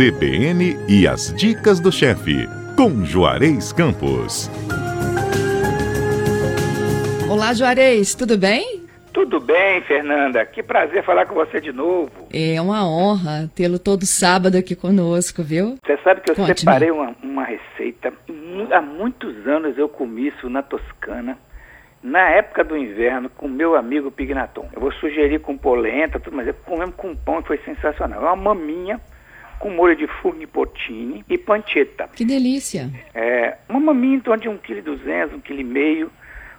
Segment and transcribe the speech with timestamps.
[0.00, 4.50] CBN e as dicas do chefe, com Juarez Campos.
[7.28, 8.80] Olá, Juarez, tudo bem?
[9.12, 10.46] Tudo bem, Fernanda.
[10.46, 12.10] Que prazer falar com você de novo.
[12.32, 15.76] É uma honra tê-lo todo sábado aqui conosco, viu?
[15.84, 18.10] Você sabe que eu separei uma, uma receita.
[18.72, 21.36] Há muitos anos eu comi isso na Toscana
[22.02, 24.66] na época do inverno com meu amigo Pignaton.
[24.72, 28.22] Eu vou sugerir com polenta, tudo, mas eu comemos com pão e foi sensacional.
[28.22, 28.98] É uma maminha
[29.60, 32.08] com molho de fungipotini e pancetta.
[32.08, 32.90] Que delícia!
[33.14, 36.10] É, uma maminha de 1,2 kg, 1,5 kg.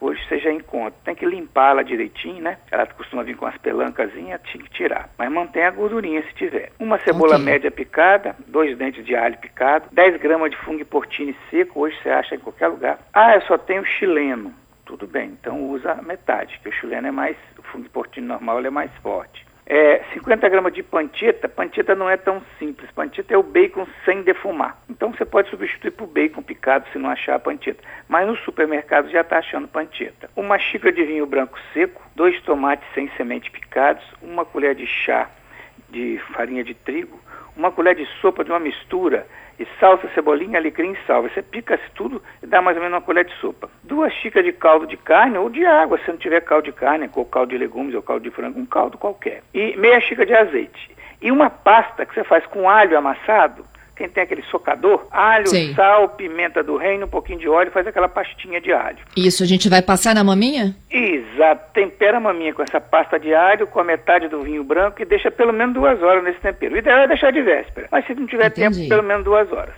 [0.00, 0.94] Hoje você já encontra.
[1.04, 2.58] Tem que limpá-la direitinho, né?
[2.70, 5.08] Ela costuma vir com as pelancazinhas, tinha que tirar.
[5.18, 6.70] Mas mantém a gordurinha se tiver.
[6.78, 7.44] Uma cebola okay.
[7.44, 12.10] média picada, dois dentes de alho picado, 10 gramas de fungo portini seco, hoje você
[12.10, 12.98] acha em qualquer lugar.
[13.12, 14.52] Ah, eu só tenho chileno.
[14.84, 18.70] Tudo bem, então usa metade, que o chileno é mais, o fungo portino normal é
[18.70, 19.46] mais forte.
[19.66, 24.22] É, 50 gramas de pancheta, pancheta não é tão simples, pancheta é o bacon sem
[24.22, 24.78] defumar.
[24.90, 27.82] Então você pode substituir por bacon picado se não achar a.
[28.06, 30.28] Mas no supermercado já está achando pancheta.
[30.36, 35.30] Uma xícara de vinho branco seco, dois tomates sem semente picados, uma colher de chá
[35.88, 37.20] de farinha de trigo,
[37.56, 39.26] uma colher de sopa de uma mistura
[39.58, 41.22] e salsa, cebolinha, alecrim e sal.
[41.22, 43.70] Você pica tudo e dá mais ou menos uma colher de sopa.
[43.82, 47.08] Duas xícaras de caldo de carne ou de água, se não tiver caldo de carne,
[47.14, 49.42] ou caldo de legumes ou caldo de frango, um caldo qualquer.
[49.52, 50.94] E meia xícara de azeite.
[51.22, 53.64] E uma pasta que você faz com alho amassado,
[53.96, 58.08] quem tem aquele socador, alho, sal, pimenta do reino, um pouquinho de óleo, faz aquela
[58.08, 58.98] pastinha de alho.
[59.16, 60.74] Isso a gente vai passar na maminha?
[60.90, 61.72] Exato.
[61.72, 65.04] Tempera a maminha com essa pasta de alho, com a metade do vinho branco e
[65.04, 66.74] deixa pelo menos duas horas nesse tempero.
[66.74, 68.78] O ideal é deixar de véspera, mas se não tiver Entendi.
[68.78, 69.74] tempo, pelo menos duas horas.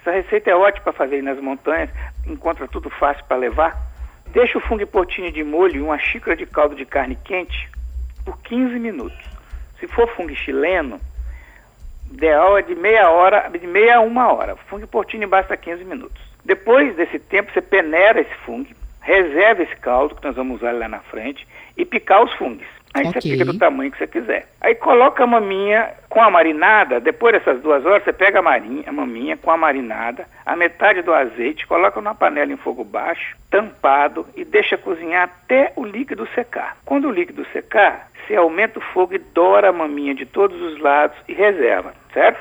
[0.00, 1.88] Essa receita é ótima para fazer nas montanhas,
[2.26, 3.76] encontra tudo fácil para levar.
[4.32, 7.70] Deixa o fungo portinho de molho e uma xícara de caldo de carne quente
[8.24, 9.18] por 15 minutos.
[9.78, 11.00] Se for fungo chileno,
[12.12, 14.56] ideal é de meia hora, de meia a uma hora.
[14.68, 16.22] Fungo portini basta 15 minutos.
[16.44, 18.68] Depois desse tempo, você peneira esse fungo,
[19.00, 22.66] reserva esse caldo, que nós vamos usar lá na frente, e picar os fungos.
[22.94, 23.22] Aí okay.
[23.22, 24.46] você pica do tamanho que você quiser.
[24.60, 28.84] Aí coloca a maminha com a marinada, depois dessas duas horas, você pega a, marinha,
[28.86, 33.34] a maminha com a marinada, a metade do azeite, coloca numa panela em fogo baixo,
[33.50, 36.76] tampado, e deixa cozinhar até o líquido secar.
[36.84, 40.80] Quando o líquido secar, você aumenta o fogo e dora a maminha de todos os
[40.80, 42.40] lados e reserva, certo?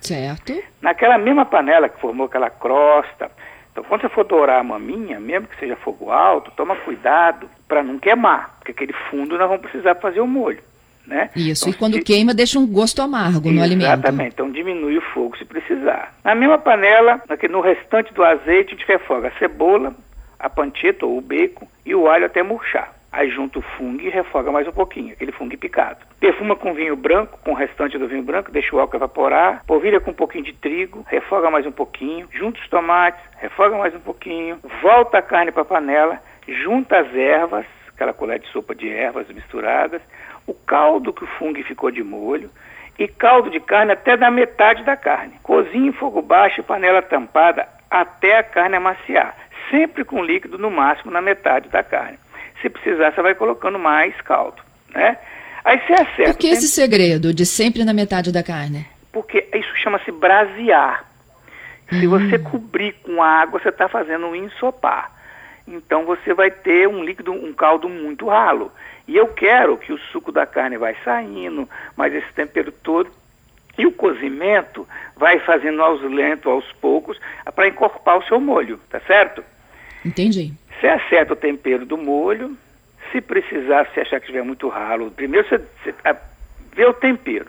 [0.00, 0.62] Certo.
[0.80, 3.30] Naquela mesma panela que formou aquela crosta,
[3.76, 7.82] então, quando você for dourar a maminha, mesmo que seja fogo alto, toma cuidado para
[7.82, 10.62] não queimar, porque aquele fundo nós vamos precisar fazer o molho.
[11.06, 11.28] Né?
[11.36, 13.92] Isso, então, e quando queima deixa um gosto amargo no alimento.
[13.92, 16.14] Exatamente, então diminui o fogo se precisar.
[16.24, 19.94] Na mesma panela, no restante do azeite, a gente refoga a cebola,
[20.38, 22.95] a panceta ou o bacon e o alho até murchar.
[23.12, 26.04] Aí junta o fungo e refoga mais um pouquinho, aquele fungo picado.
[26.20, 30.00] Perfuma com vinho branco, com o restante do vinho branco, deixa o álcool evaporar, polvilha
[30.00, 34.00] com um pouquinho de trigo, refoga mais um pouquinho, junta os tomates, refoga mais um
[34.00, 38.88] pouquinho, volta a carne para a panela, junta as ervas, aquela colher de sopa de
[38.88, 40.02] ervas misturadas,
[40.46, 42.50] o caldo que o fungo ficou de molho,
[42.98, 45.34] e caldo de carne até da metade da carne.
[45.42, 49.36] Cozinhe em fogo baixo e panela tampada até a carne amaciar,
[49.70, 52.18] sempre com líquido no máximo na metade da carne.
[52.60, 54.62] Se precisar, você vai colocando mais caldo,
[54.94, 55.18] né?
[55.64, 56.32] Aí você acerta.
[56.32, 58.86] Por que esse segredo de sempre na metade da carne?
[59.12, 61.04] Porque isso chama-se brasear.
[61.88, 62.10] Se hum.
[62.10, 65.10] você cobrir com água, você está fazendo um ensopar.
[65.66, 68.70] Então você vai ter um líquido, um caldo muito ralo.
[69.08, 73.10] E eu quero que o suco da carne vai saindo, mas esse tempero todo
[73.78, 77.18] e o cozimento vai fazendo aos lento, aos poucos,
[77.54, 79.44] para encorpar o seu molho, tá certo?
[80.04, 80.52] Entendi.
[80.78, 82.56] Você acerta o tempero do molho.
[83.12, 86.16] Se precisar, se achar que estiver muito ralo, primeiro você, você a,
[86.72, 87.46] vê o tempero.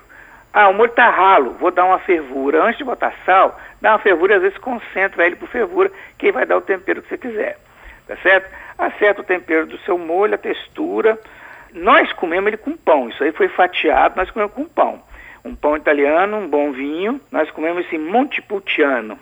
[0.54, 2.64] Ah, o molho está ralo, vou dar uma fervura.
[2.64, 6.32] Antes de botar sal, dá uma fervura e às vezes concentra ele por fervura, que
[6.32, 7.58] vai dar o tempero que você quiser.
[8.08, 8.50] Tá certo?
[8.78, 11.20] Acerta o tempero do seu molho, a textura.
[11.74, 13.10] Nós comemos ele com pão.
[13.10, 15.04] Isso aí foi fatiado, nós comemos com pão.
[15.44, 17.20] Um pão italiano, um bom vinho.
[17.32, 19.20] Nós comemos esse Montepulciano,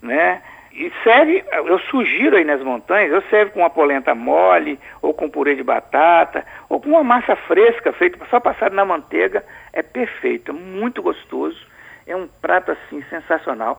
[0.00, 0.42] né?
[0.74, 5.28] E serve, eu sugiro aí nas montanhas, eu serve com uma polenta mole, ou com
[5.28, 10.50] purê de batata, ou com uma massa fresca feita só passada na manteiga, é perfeito,
[10.50, 11.58] é muito gostoso,
[12.06, 13.70] é um prato assim sensacional.